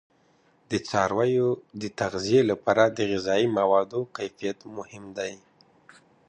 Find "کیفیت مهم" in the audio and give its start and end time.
4.15-5.05